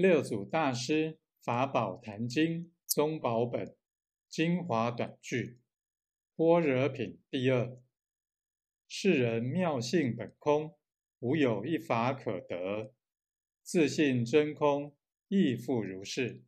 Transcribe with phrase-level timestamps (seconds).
[0.00, 3.76] 六祖大师法宝坛经宗宝本
[4.30, 5.60] 精华短句
[6.34, 7.78] 般若品第二。
[8.88, 10.74] 世人妙性本空
[11.18, 12.94] 无有一法可得。
[13.62, 14.96] 自信真空
[15.28, 16.44] 亦复如是。